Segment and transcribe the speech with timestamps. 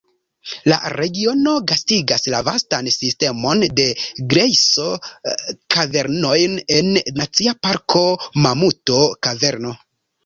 [0.71, 3.85] La regiono gastigas la vastan sistemon de
[4.33, 8.03] grejso-kavernojn en Nacia Parko
[8.49, 9.77] Mamuto-Kaverno.